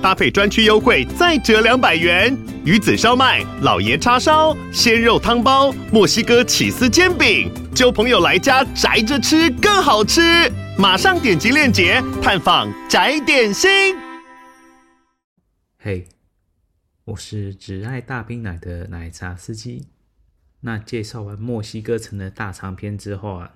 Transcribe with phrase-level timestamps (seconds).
[0.00, 2.36] 搭配专区优惠再折两百元。
[2.64, 10.20] 鱼子烧麦、老爷叉烧、鲜肉汤包、墨西哥起司煎饼，揪朋友来家宅着吃更好吃。
[10.78, 13.96] 马上点击链接探访宅点心。
[15.78, 16.06] 嘿，
[17.04, 19.88] 我是只爱大冰奶的奶茶司机。
[20.60, 23.52] 那介绍完墨西哥城的大长篇之后啊，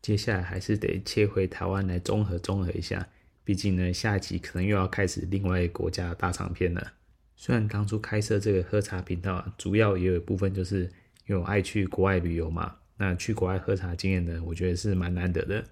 [0.00, 3.06] 接下来还是得切回台湾来综合综合一下。
[3.44, 6.92] 毕竟呢，下一集可能又要开始另外一国家的大长篇了。
[7.36, 10.82] 虽然当初开设这个喝茶频道啊，主要也有一部分就是
[11.26, 12.76] 因为我爱去国外旅游嘛。
[12.98, 15.64] 那去国外喝茶经验呢，我觉得是蛮难得的。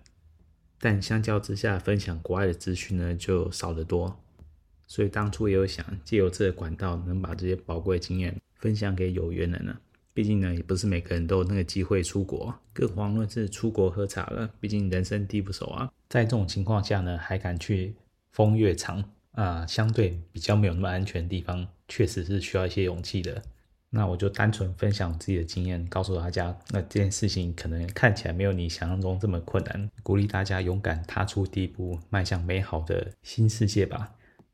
[0.81, 4.21] 但相较之下，分享国外的资讯呢就少得多，
[4.89, 9.79] 所以当初也有想借由这个管道，能把这些宝贵经验分享给有缘人呢。
[10.13, 14.51] 毕竟呢，也不是每个人都有那个机会出国，更何况是出国喝茶了。
[14.61, 17.95] 毕竟人生地不熟啊，在这种情况下呢，还敢去
[18.33, 23.41] 风月场啊、相对比较没有那么安全的地方，确实是需要一些勇气的。
[23.93, 34.13] 那我就单纯分享自己的经验，告诉大家，那这件事情可能看起来没有你想象中这么困难，鼓励大家勇敢踏出第一步，迈向美好的新世界吧。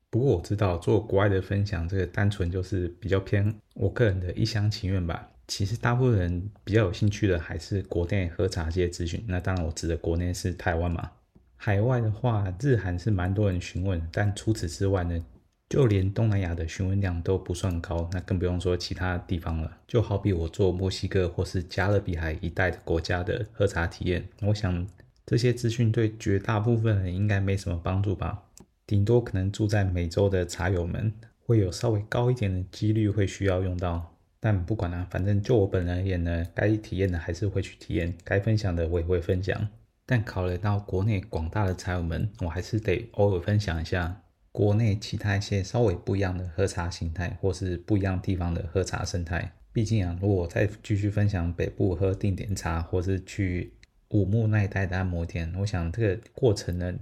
[0.08, 5.28] 不过我知道做国外的分享，这个单纯就是比较偏我个人的一厢情愿吧。
[5.48, 9.24] 其实大部分人比较有兴趣的还是国内喝茶这些资讯。
[9.28, 11.10] 那当然我指的国内是台湾嘛，
[11.56, 15.24] 海外的话，日韩是蛮多人询问，但除此之外呢？
[15.68, 19.78] 就连东南亚的询问量都不算高，那更不用说其他地方了。
[19.88, 24.86] 就好比我做墨西哥或是加勒比海一带的国家的喝茶体验，我想
[25.26, 28.44] 这些资讯对绝大部分人应该没什么帮助吧。
[28.86, 31.12] 顶多可能住在美洲的茶友们
[31.44, 34.15] 会有稍微高一点的几率会需要用到。
[34.46, 39.68] 但不管了，反正就我本人而言呢，该体验的还是会去体验，该分享的我也会分享。
[40.06, 44.22] 但考虑到国内广大的茶友们，我还是得偶尔分享一下。
[44.52, 49.50] 国内其他一些稍微不一样的喝茶形态，或是不一样地方的喝茶生态。
[49.72, 53.74] 毕竟啊，如果再继续分享北部喝定点茶，或是去
[54.10, 56.94] 武木那一带的按摩店，我想这个过程呢，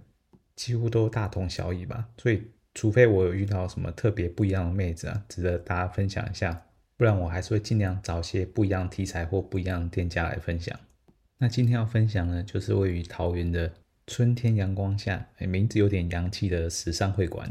[0.57, 2.09] 几乎都大同小异吧。
[2.17, 6.65] 所以，除非我有遇到什么特别不一样的妹子啊，值得大家分享一下，
[6.97, 10.79] 不然我还是会尽量找些不一样题材或不一样的店家来分享。
[11.39, 13.73] 那今天要分享呢，就是位于桃园的。
[14.07, 17.51] 春天阳光下，名字有点洋气的时尚会馆，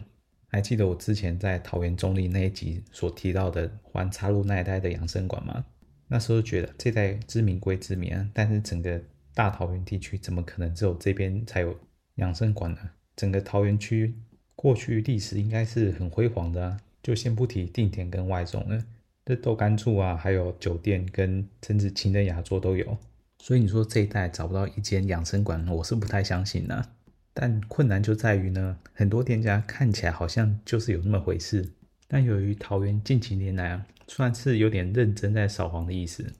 [0.49, 5.65] 还记得我之前在桃园中坜那一集所提到的环茶路那一带的养生馆吗？
[6.07, 9.01] 那时候觉得这带知名归知名，但是整个
[9.33, 11.75] 大桃园地区怎么可能只有这边才有
[12.17, 12.91] 养生馆呢？
[13.15, 14.13] 整个桃园区
[14.55, 18.85] 过去历史应该是很辉煌的啊，就先不提定点跟外送了，
[19.25, 22.97] 这豆干处啊，还有酒店跟甚至情人雅座都有。
[23.39, 26.89] 所以你说这一带找不到一间养生馆，我是不太相信的。
[27.33, 31.67] 但困难就在于呢，很多店家看起来好像就是有那么回事。
[32.07, 36.31] 但由于桃园近几年来啊，算是有点认真在扫黄的意思，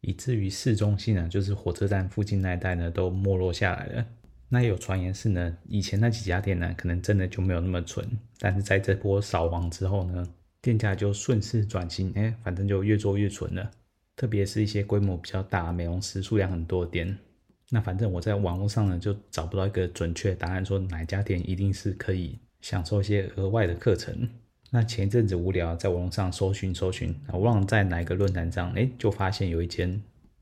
[0.00, 4.06] 以至于市中心啊，就是火车站附近那一带呢，都没落下来了。
[4.48, 8.04] 那有传言是呢，以前那几家店呢，可能真的就没有那么纯，
[8.40, 10.28] 但是在这波扫黄之后呢，
[10.62, 13.70] 店家就顺势转型，哎，反正就越做越纯了。
[14.16, 17.16] 特别是一些规模比较大、美容师数量很多的店，
[17.70, 24.28] 那反正我在网络上呢就找不到一个准确答案，说哪家店一定是可以享受一些额外的课程。
[24.70, 30.00] 那前一阵子无聊，在网络上搜寻搜寻，我忘了在哪一个论坛上，哎，就发现有一间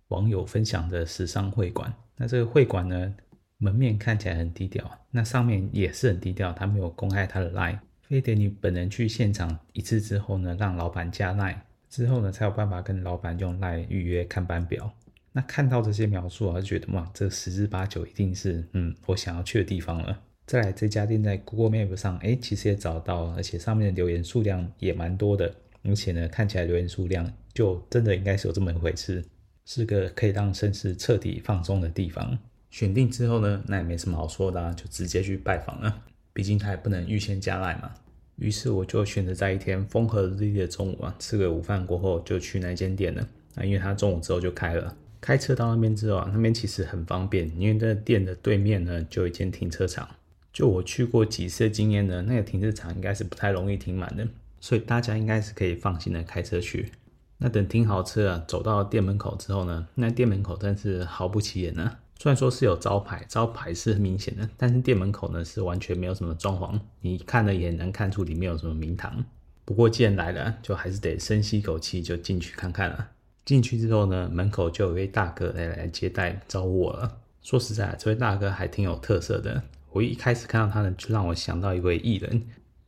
[0.09, 1.93] 网友分享的时尚会馆。
[2.17, 3.15] 那这个会馆呢，
[3.59, 7.79] 门面看起来很低调，那上面也是很低调，他没有公开他的 line，
[8.09, 11.63] 非得你本人去现场一次之后呢，让老板加奈。
[11.91, 14.91] 之后呢，才有办法跟老板用来预约看班表。
[15.33, 20.23] 那看到这些描述我，就觉得哇，这十之八九一定是嗯，我想要去的地方了。
[20.47, 25.55] 再来，这家店在 Google Map 上，哎，其实也找到，而且上面的留言数量也蛮多的。
[25.83, 29.23] 而且呢，看起来留言数量就真的应该是有这么一回事，
[29.67, 32.39] 是个可以让绅士彻底放松的地方。
[32.71, 36.03] 选定之后呢，那也没什么好说的啊，就直接去拜访了。
[36.39, 37.91] 毕竟他也不能预先加赖嘛。
[38.37, 43.27] 于是我就选择在一天风和日丽的中午啊，吃个午饭过后就去那间店了。
[43.57, 50.09] 那因为他中午之后就开了，开车到那边之后啊，那边其实很方便，因为那店的对面呢就有一间停车场。
[50.53, 54.25] 就我去过几次的经验呢，那个停车场应该是不太容易停满的，
[54.61, 56.93] 所以大家应该是可以放心的开车去。
[57.39, 69.25] 那等停好车啊，走到店门口之后呢，那店门口真是毫不起眼呢，虽然说是有招牌，招牌是很明显的，但是店门口呢是完全没有什么装潢，你看了也能看出里面有什么名堂。
[69.65, 73.11] 不过既然来了，就还是得深吸一口气，就进去看看了。
[73.45, 77.19] 进去之后呢，门口就有一位大哥来来接待招呼我了。
[77.41, 79.63] 说实在，这位大哥还挺有特色的。
[79.93, 82.43] 我一开始看到他呢，就让我想到一位艺人，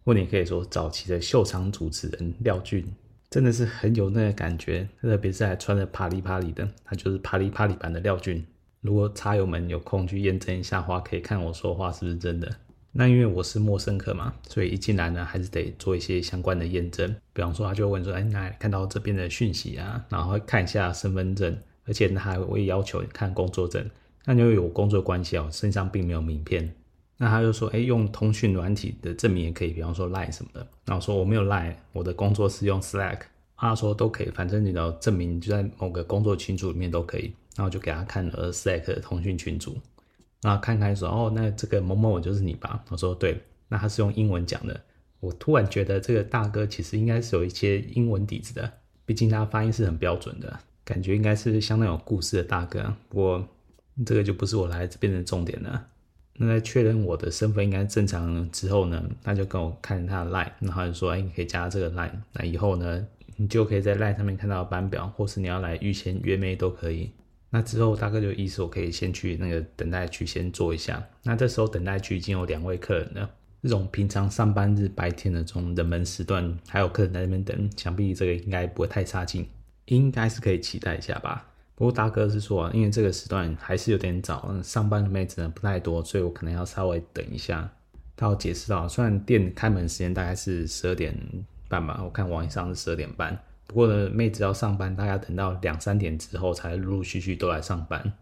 [0.05, 2.85] 或你可以说早期的秀场主持人廖俊，
[3.31, 4.89] 真的是很有那个感觉。
[5.01, 8.45] 特别是还穿着啪里啪里的，他就是啪里啪里版的廖俊。
[8.81, 12.51] 如果茶友们有空去验证一下的话，可以看我说话是不是真的。
[12.93, 17.15] 那因为我是陌生客嘛，所以一进来呢，还是得做一些相关的验证。
[17.33, 23.89] 比方说，他就问说：“哎，那看到这边的讯息啊，然后看一下身份证，而且他还会要求看工作证。
[24.25, 26.75] 那因为有工作关系哦，身上并没有名片。
[27.17, 30.67] 那他就说：哎，用通讯软体的证明也可以，比方说 Line 什么的。
[30.87, 33.19] 那我说我没有 Line，我的工作是用 Slack。
[33.57, 37.35] 他说都可以，反正你的证明就在某个工作群组里面都可以。
[37.57, 39.79] 然后就给他看了 Slack 的通讯群组。
[40.43, 42.83] 然后看看说，哦，那这个某某我就是你吧？
[42.89, 43.39] 我说对，
[43.69, 44.81] 那他是用英文讲的。
[45.21, 48.73] 我突然觉得这个大哥其实应该是有一些英文底子的，
[49.05, 52.95] 毕竟他发音是很标准的，感觉应该是相当有故事的大哥。
[53.11, 53.47] 不过
[54.07, 55.87] 这个就不是我来这边的重点了。
[56.39, 63.07] 那在确认我的身份应该正常之后呢，他就跟我看他的 line，然后就说，哎，你可以加这个 line，那以后呢，
[63.37, 67.11] 你就可以在 line 上面看到班表，或是你要来预先约妹都可以。
[67.51, 71.05] 那之后大哥就意思我可以先去那个等待区先坐一下。
[71.25, 73.31] 那这时候等待区已经有两位客人了。
[73.63, 79.47] 这种平常上班日白天的这种冷门时段，还有客人在那边等，想必这个应该不会太差劲，
[79.87, 81.47] 应该是可以期待一下吧。
[81.75, 87.71] 不过大哥是说，因为这个时段还是有点早，上班的妹子呢不太多，所以我可能要稍微等一下。
[88.17, 91.15] 他有解释到，虽然店开门时间大概是十二点
[91.69, 93.39] 半吧，我看网上是十二点半。
[93.71, 98.13] 不过呢，妹子要上班，大概等到两三点之后才陆陆续续都来上班。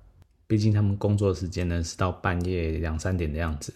[0.46, 3.72] 毕竟他们工作时间呢是到半夜两三点的样子。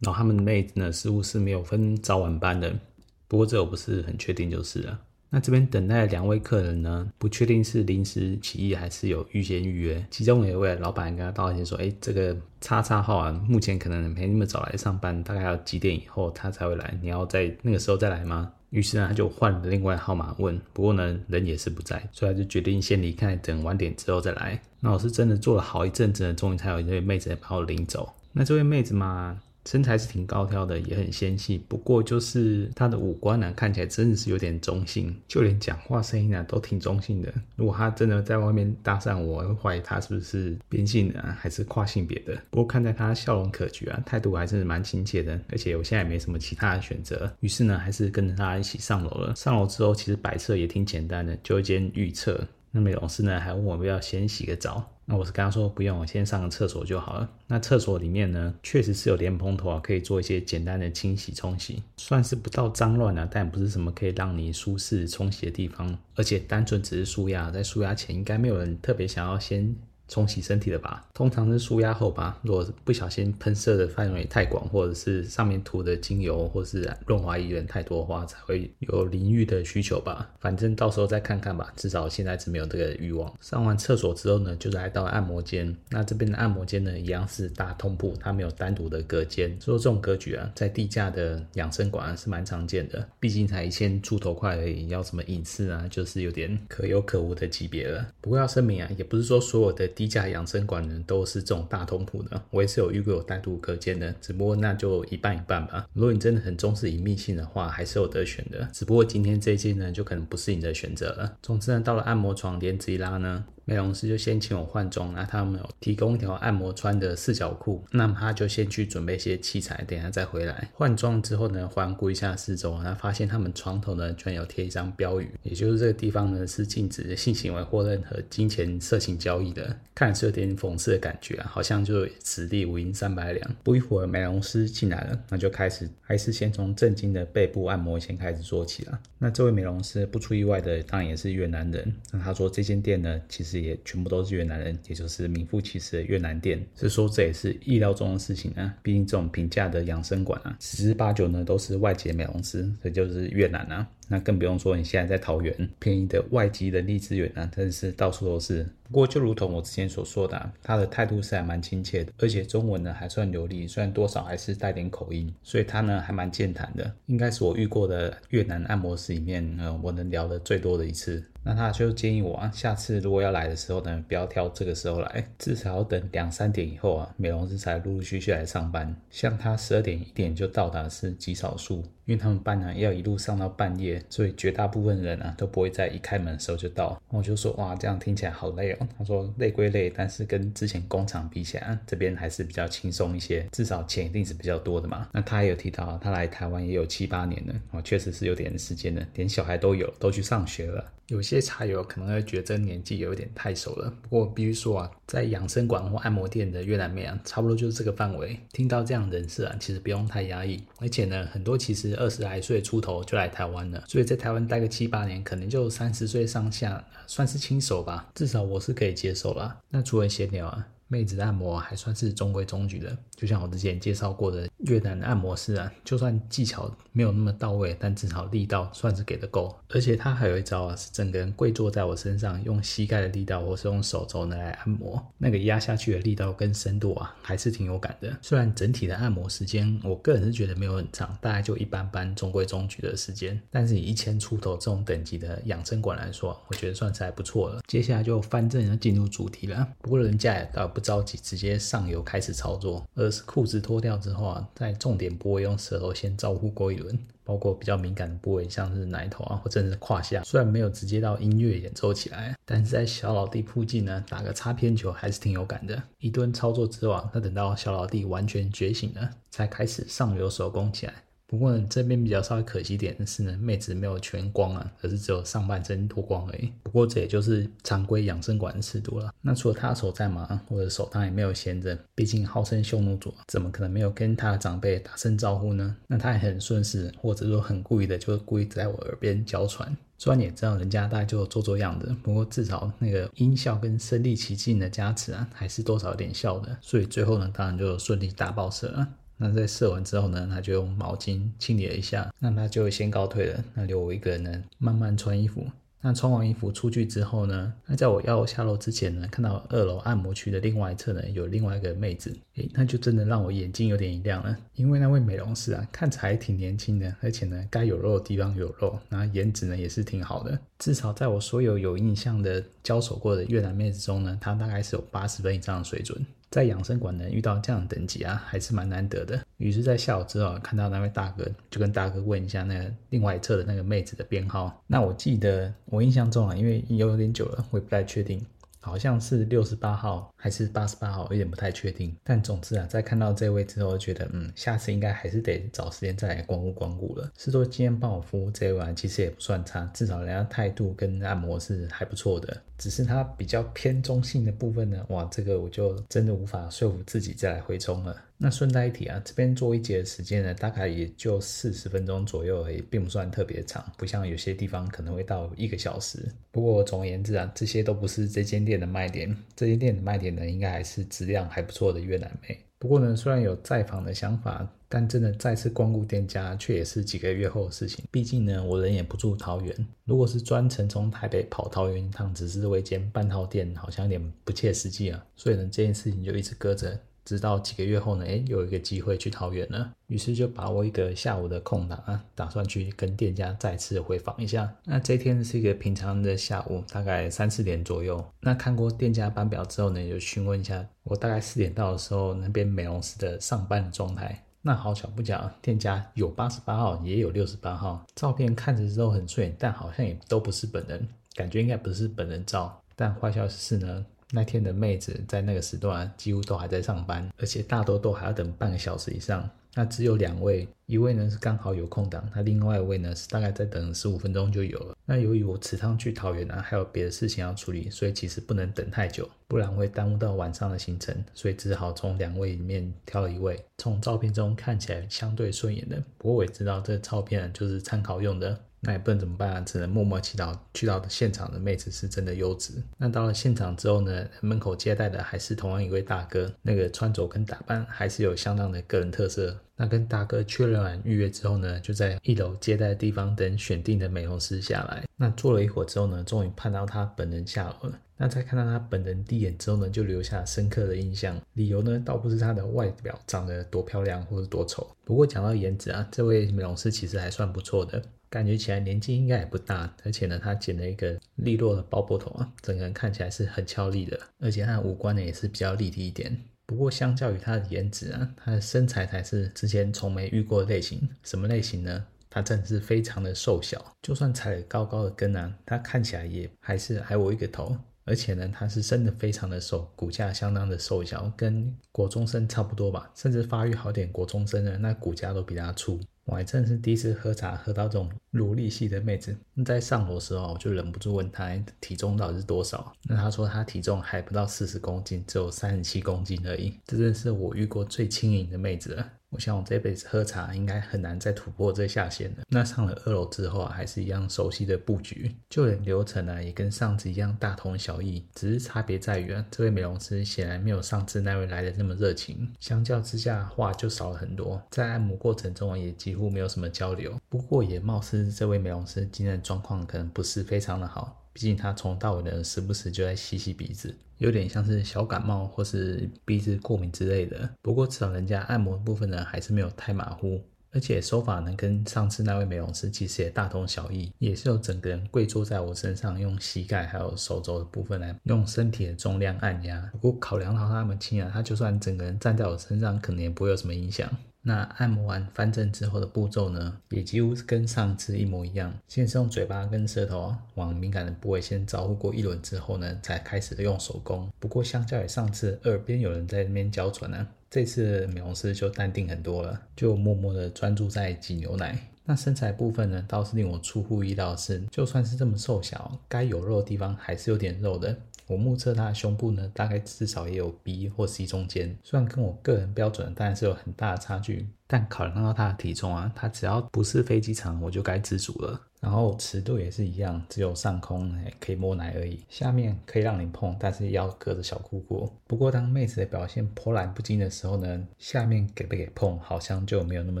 [0.00, 2.78] 然后他们的妹子呢似乎是没有分早晚班的。
[3.26, 5.00] 不过这我不是很确定就是了。
[5.34, 10.06] 那这边等待的两位客人呢，不确定是临时起意还是有预先预约。
[10.08, 16.96] 其中有一位老板跟他道歉说：“哎，这个叉叉号啊，目前可能没那么早来上班，大概要几点以后他才会来？
[17.02, 24.62] 你要在那个时候再来吗？”于是呢，他就换了另外号码问，不过呢，人也是不在，所以他就决定先离开，等晚点之后再来。
[24.78, 28.08] 那我是真的坐了好一阵子呢，终于才有一位妹子把我领走。
[28.30, 29.40] 那这位妹子嘛。
[29.66, 31.58] 身材是挺高挑的，也很纤细。
[31.68, 37.32] 不过就是他的五官呢，看起来真的是有点中性，就连讲话声音呢都挺中性的。
[37.56, 42.36] 如果他真的在外面搭讪我，我会怀疑他是不是变性的还是跨性别的。
[42.50, 45.40] 不过看在他笑容可掬啊，态度还是蛮亲切的。
[45.50, 49.34] 而且我现在也没什么其他的选择，于是呢，还是跟着他一起上楼了。
[49.34, 52.46] 上楼之后，其实摆设也挺简单的，就一间浴厕。
[52.70, 54.90] 那美容师呢，还问我们要先洗个澡。
[55.06, 57.28] 那我是跟他说不用，我先上个厕所就好了。
[57.46, 65.98] 那厕所里面呢，确实是有莲蓬头啊，可以做一些简单的清洗冲洗，算是不到脏乱啊，但不是什么可以让你舒适冲洗的地方。
[66.14, 69.76] 而且单纯只是舒压，在舒压前应该没有人特别想要先。
[70.06, 72.38] 冲洗身体的吧，通常是舒压后吧。
[72.42, 80.30] 如果不小心喷射的范围太广，或者是上面涂的精油或是润滑液源太多的话，才会有淋浴的需求吧。
[80.38, 83.32] 反正到时候再看看吧，至少现在是没有这个欲望。
[83.40, 85.74] 上完厕所之后呢，就来到按摩间。
[85.88, 89.58] 那这边的按摩间呢，一样是大通铺，它没有单独的隔间。
[89.58, 93.08] 所以这种格局啊，在地价的养生馆是蛮常见的。
[93.18, 98.06] 毕竟才一千出头块而已，要什么隐私啊，就是有点可有可无的级别了。
[98.20, 99.88] 不过要声明啊，也不是说所有的。
[99.94, 105.86] 低价养生馆呢，都是这种大通铺的，我也是有遇过有单独隔间的，只不过那就一半一半吧。
[105.92, 108.68] 如果你真的很重视隐秘性的话，还是有得选的。
[108.72, 111.36] 只不过今天这一间呢，就可能不是你的选择了。
[111.42, 113.44] 总之呢，到了按摩床垫这一拉呢。
[113.66, 120.68] 美容师就先请我换装，那他们有提供一条按摩穿的四角裤，那么他就先去准备一些器材，等一下再回来。
[120.74, 133.56] 换装之后呢，环顾一下四周，然后发现他们床头呢居然有贴一张标语，也就是这个地方呢是禁止性行为或任何金钱色情交易的，看是有点讽刺的感觉啊，好像就此地无银三百两。
[133.62, 139.00] 不一会儿，美容师进来了，那就开始还是先从正经的背部按摩先开始做起了。
[139.18, 141.94] 那这位美容师不出意外的，当然也是越南人。
[142.12, 143.53] 那他说这间店呢，其实。
[143.60, 146.64] 也全部都是越南人，也就是名副其实的越南店。
[146.74, 148.74] 所以说这也是意料中的事情啊。
[148.82, 153.86] 毕竟这种平价的养生馆啊，十之八九呢都是外籍美容师，这就是越南啊。
[154.08, 158.66] 那更不用说你现在在桃园，便宜的外籍人力资源啊，真的是到处都是。
[158.84, 171.24] 不过就如同我之前所说的啊，他的态度是还蛮亲切的，而且中文呢还算流利，虽然多少还是带点口音，所以他呢还蛮健谈的，应该是我遇过的越南按摩师里面，呃，我能聊得最多的一次。
[171.46, 178.94] 那他就建议我啊，下次如果要来的时候呢，不要挑这个时候来，至少要等两三点以后啊，美容师才陆陆续续来上班。
[179.10, 187.00] 像他十二点一点就到达是极少数，因为他们班呢要一路上到半夜，所以绝大部分人啊都不会在一开门的时候就到。
[187.08, 188.88] 我就说哇，这样听起来好累哦。
[188.98, 195.08] 他说累归累，但是跟之前工厂比起来啊，这边还是比较轻松一些，至少钱一定是比较多的嘛。
[195.12, 200.84] 那他也有提到，他来台湾也有七八年了，哦，确实是有点时间了，连小孩都有，都去上学了。
[201.08, 208.38] 有些茶友可能会觉得这年纪有点太熟了，不过必须说啊，在养生馆或按摩店的越南妹啊，差不多就是这个范围。
[208.52, 210.62] 听到这样人设啊，其实不用太压抑。
[210.80, 218.10] 而且呢，很多其实二十来岁出头就来台湾了，所以在台湾待个七八年，可能就三十岁上下，算是轻手吧。
[218.14, 219.58] 至少我是可以接受啦。
[219.70, 220.66] 那除了闲聊啊。
[220.94, 229.52] 妹子的按摩还算是中规中矩的，就像我之前介绍过的越南的按摩师啊，就算技巧没有那么到位，但至少力道算是给的够。
[229.70, 238.16] 而且他还有一招啊，是整个人跪坐在我身上，用膝盖的力道或是用手肘呢来按摩，那个压下去的力道跟深度啊，还是挺有感的。
[238.22, 247.60] 虽然整体的按摩时间，我个人是觉得没有很长，大概就一般般中规中矩的时间，但是以一千出头这种等级的养生馆来说，我觉得算是还不错了。
[247.66, 260.22] 接下来就翻正要进入主题了，不过人家也倒不着急，直接上油开始操作，而是裤子脱掉之后啊，在重点部位用舌头先招呼过一轮，包括比较敏感的部位，像是奶头啊，或者是胯下。
[260.22, 265.82] 虽然没有直接到音乐演奏起来，但是在小老弟附近呢，打个擦边球还是挺有感的。
[265.98, 270.92] 一顿操作之后啊，那等到小老弟完全觉醒了，才开始上油手工起来。
[271.34, 276.48] 不过呢，这边比较稍微可惜点的是呢，妹子没有全光啊，而是只有上半身脱光而已。
[276.62, 279.12] 不过这也就是常规养生馆的尺度了。
[279.20, 285.74] 那除了他手在忙，我的手当然也没有闲着，毕竟号称匈奴族，怎么可能没有跟他的长辈打声招呼呢？
[285.88, 289.76] 那他也很顺势，或者说很故意的，就故意在我耳边娇喘。
[289.98, 296.56] 虽然也知道人家大概就做做样子，不过至少那个音效跟身临其境的加持啊，还是多少有点效的。
[296.60, 298.88] 所以最后呢，当然就顺利大爆射了。
[299.16, 305.44] 那在射完之后呢，他就用毛巾清理了一下，那他就先告退了，那留我一个人呢，慢慢穿衣服。
[305.86, 326.02] 那穿完衣服出去之后呢，那在我要下楼之前呢，看到二楼按摩区的另外一侧呢，有另外一个妹子，诶，那就真的让我眼睛有点一亮了，因为那位美容师啊，看起来挺年轻的，而且呢，该有肉的地方有肉，然后颜值呢也是挺好的，至少在我所有有印象的交手过的越南妹子中呢，她大概是有八十分以上的水准。
[326.34, 329.24] 在养生馆能遇到这样等级啊，还是蛮难得的。
[329.36, 334.60] 于是，在下午之后看到那位大哥，就跟大哥问一下那个另外一侧的那个妹子的编号。
[334.66, 338.20] 那我记得，我印象中啊，因为有点久了，我也不太确定。
[338.64, 341.94] 好像是六十八号还是八十八号，有点不太确定。
[342.02, 347.12] 但总之啊，在看到这位之后，觉得嗯，下次应该还是得找时间再来光顾光顾了。
[347.18, 352.34] 是说今天帮我敷这一晚，其实也不算差，至少人家态度跟按摩是还不错的。
[352.56, 357.94] 只是他比较偏中性的部分呢，哇，这个我就真的无法说服自己再来回冲了。
[358.16, 365.98] 那顺带一提啊，这边做一节的时间呢，大概也就四十分钟左右而已，并不算特别长，不像有些地方可能会到一个小时。
[366.30, 372.38] 不过总而言之啊，这些都不是这间店的卖点，这间店的卖点呢，应该还是质量还不错的越南妹。
[372.58, 377.84] 不过呢，虽然有再访的想法，但真的再次光顾店家，却也是几个月后的事情。
[377.90, 379.54] 毕竟呢，我人也不住桃园，
[379.84, 385.04] 如果是专程从台北跑桃园一趟，只是为间半套店，好像有点不切实际啊。
[385.14, 386.78] 所以呢，这件事情就一直搁着。
[387.04, 394.50] 直到几个月后呢，诶，有一个机会去桃园了，于是就把握一个下午的空档啊，打算去跟店家再次回访一下。
[394.64, 398.02] 那这天是一个平常的下午，大概三四点左右。
[398.20, 404.24] 那看过店家班表之后呢，就询问一下我大概四点到的时候，那边美容师的上班的状态。
[404.46, 407.82] 那好巧不巧，店家有八十八号，也有六十八号。
[407.94, 412.60] 照片看着都很顺眼，但好像也都不是本人，感觉应该不是本人照。
[412.76, 413.86] 但坏消息是呢。
[414.10, 419.28] 那天的妹子在那个时段几乎都还在上班，而且大多都还要等半个小时以上。
[419.56, 424.76] 那只有两位，一位呢是刚好有空档，那另外一位呢是大概再等十五分钟就有了。
[424.84, 430.92] 那由于我此趟去桃园呢，还有别的事情要处理，所以其实不能等太久，不然会耽误到晚上的行程。
[431.14, 435.80] 所以只好从两位里面挑了一位，从照片中看起来相对顺眼的。
[435.98, 438.36] 不过我也知道这照片就是参考用的。
[438.64, 442.54] 那也不能怎么办啊，只能默默祈祷去到的现场的妹子是真的优质。
[442.78, 449.38] 那到了现场之后呢，门口接待的还是同样一位大哥，那个穿着跟打扮还是有相当的个人特色。
[449.56, 454.84] 那跟大哥确认完预约之后呢，就在一楼接待的地方等选定的美容师下来。
[454.96, 457.78] 那坐了一会儿之后呢，终于盼到他本人下楼了。
[457.96, 461.16] 那在看到他本人第一眼之后呢，就留下深刻的印象。
[461.34, 464.68] 理由呢，倒不是他的外表长得多漂亮或者多丑。
[464.84, 467.80] 不过讲到颜值啊，这位美容师其实还算不错的，
[468.14, 469.74] 感觉起来年纪应该也不大。
[469.84, 473.98] 而且呢，他剪了一个利落的爆破头啊，整个人看起来是很俏丽的。
[474.20, 476.16] 而且他的五官呢，也是比较立体一点。
[476.46, 480.88] 不过相较于他的颜值啊，他的身材才是之前从没遇过的类型。
[481.02, 481.86] 什么类型呢？
[482.08, 487.56] 他真的是非常的瘦小，就算踩了高高的跟啊，他看起来也还是矮我一个头。
[487.86, 495.78] 而且呢，他是真的非常的瘦，骨架相当的瘦小，跟国中生差不多吧，甚至发育好点，国中生呢，那骨架都比他粗。
[496.04, 499.16] 我还真是第一次喝茶喝到这种萝莉系的妹子。
[499.44, 502.72] 在上楼的时候，我就忍不住问她体重到底是多少。
[502.82, 506.58] 那她说她体重还不到四十公斤，只有三十七公斤而已。
[506.66, 508.88] 这真是我遇过最轻盈的妹子了。
[509.14, 512.24] 我想我这辈子喝茶应该很难再突破这下限了。
[512.28, 526.98] 那上了二楼之后啊，还是一样熟悉的布局，就连流程呢、也跟上次一样大同小异，只是差别在于啊，这位美容师显然没有上次那位来的那么热情，相较之下话就少了很多，在按摩过程中啊也几乎没有什么交流。
[527.08, 531.00] 不过也貌似这位美容师今天的状况可能不是非常的好。
[531.12, 537.28] 毕竟他从到尾呢，时不时就在吸吸鼻子，有点像是小感冒或是鼻子过敏之类的。
[537.40, 540.20] 不过至少人家按摩的部分呢，还是没有太马虎，
[540.52, 549.70] 而且手法呢，跟上次那位美容师其实也大同小异，也是有整个人跪坐在我身上，用膝盖还有手肘的部分来用身体的重量按压。
[549.72, 553.88] 不过考量到他那么轻啊，他就算整个人站在我身上，可能也不会有什么影响。
[554.26, 558.52] 那按摩完翻正之后的步骤呢，也几乎是跟上次一模一样。
[558.66, 564.10] 先是用嘴巴跟舌头往敏感的部位先招呼过一轮之后呢，才开始用手工。
[564.18, 571.56] 不过相较于上次耳边有人在那边娇喘呢，这次美容师就淡定很多了，就默默的专注在挤牛奶。
[571.84, 577.76] 那身材部分呢，倒是令我出乎意料的是，就算是这么瘦小，该有肉的地方还是有点肉的。
[578.06, 588.40] 我目测他的胸部呢，大概至少也有 B 或 C 中间，虽然跟我个人标准当然是有很大的差距，但考量到他的体重啊，他只要不是飞机场，我就该知足了。
[588.60, 594.90] 然后尺度也是一样，只有上空可以摸奶而已，下面可以让你碰，但是要隔着小裤裤。
[595.06, 600.00] 不过当妹子的表现波澜不惊的时候呢，下面给不给碰，好像就没有那么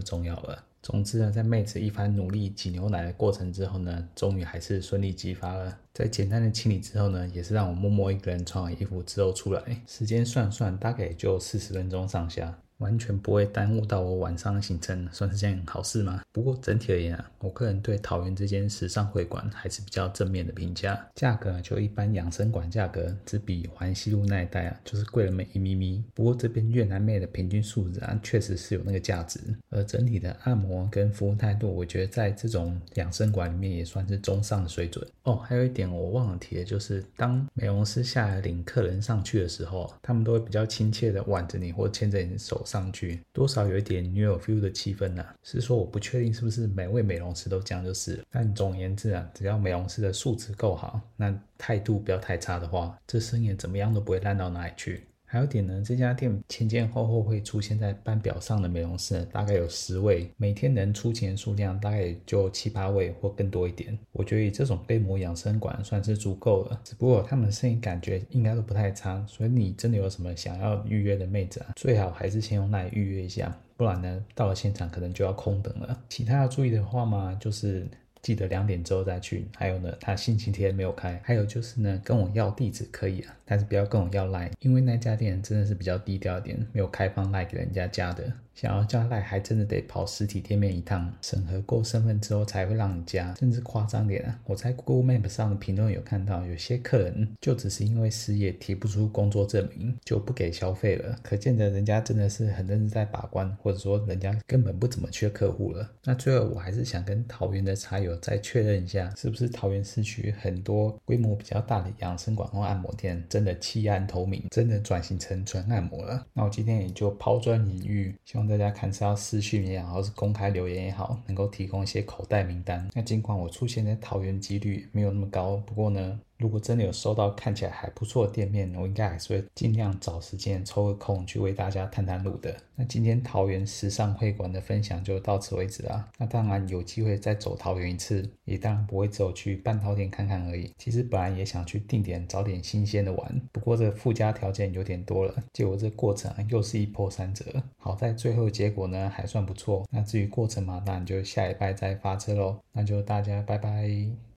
[0.00, 0.64] 重要了。
[0.84, 5.74] 总之呢，在妹子一番努力挤牛奶的过程之后呢，终于还是顺利激发了。
[5.94, 9.62] 在简单的清理之后呢，也是让我默默一个人穿好衣服之后出来。
[9.86, 12.58] 时间算算，大概也就四十分钟上下。
[12.78, 16.22] 完全不会耽误到我晚上的行程，算是件好事吗？
[16.32, 21.06] 不过整体而言啊，我个人对桃园这间时尚会馆还是比较正面的评价。
[21.14, 26.02] 价格就一般养生馆价格，只比环西路那一带啊，就是贵了那么一咪咪。
[26.14, 29.38] 不过这边越南妹的平均素质啊，确实是有那个价值。
[29.70, 35.06] 而整体的按摩跟服务态度，我觉得在这种养生馆里面也算是中上的水准。
[35.22, 42.62] 哦，还有一点我忘了提的就是，当美容师下来领客人上去的时候，他们都会比较亲切的挽着你或牵着你的手。
[42.64, 55.04] 上去多少有一点女友 feel 的气氛呢、是说我不确定是不是每位美容师都这样就是，但总而言之啊，只要美容师的素质够好，那态度不要太差的话，这生意怎么样都不会烂到哪里去。
[55.34, 63.98] 还有点呢，这家店前前后后会出现在班表上的美容师，大概有十位，每天能出勤数量大概也就七八位或更多一点。
[64.12, 76.00] 我觉得这种规模养生馆算是足够了，只不过他们的生意感觉应该都不太差，所以你真的有什么想要预约的妹子啊，最好还是先用那里预约一下，不然呢，到了现场可能就要空等了。
[76.08, 77.84] 其他要注意的话嘛，就是。
[78.24, 79.46] 记得两点之后再去。
[79.54, 81.20] 还有呢，他星期天没有开。
[81.22, 88.32] 还有就是呢，跟我要地址可以啊，但是不要跟我要 line，因为那家店真的是比较低调一点，没有开放 line 给人家加的。
[88.54, 93.34] 想要加赖，还真的得跑实体店面一趟，审核过身份之后才会让你加。
[93.34, 101.18] 甚至夸张点啊，我在 Google Map 上的评论有看到，有些客人就只是因为失业提不出工作证明，就不给消费了。
[101.20, 105.90] 可见得人家真的是很认真在把关，或者说人家根本不怎么缺客户了。
[106.04, 116.24] 那最后我还是想跟桃园的茶友再确认一下，是不是桃园市区很多规模比较大的养生馆或按摩店真的弃暗投明，真的转型成纯按摩了？
[116.32, 118.43] 那我今天也就抛砖引玉，希望。
[118.46, 122.88] 大家看是要私讯也好，或是公开留言也好，能够提供一些口袋名单。
[122.94, 126.20] 那尽管我出现在桃园几率没有那么高，不过呢。
[126.44, 132.54] 如果真的有收到看起来还不错的店面，我应该还是会尽量找时间抽个空去为大家探探路的。
[132.76, 136.06] 那今天桃园时尚会馆的分享就到此为止啦。
[136.18, 140.70] 那当然有机会再走桃园一次，也当然不会只有去半桃店看看而已。
[140.76, 147.42] 其实本来也想去定点找点新鲜的玩，不过这附加条件有点多了，结果这过程又是一波三折。
[147.78, 149.82] 好在最后结果呢还算不错。
[149.90, 152.60] 那至于过程嘛，当然就下礼拜再发车喽。
[152.72, 154.33] 那就大家拜拜。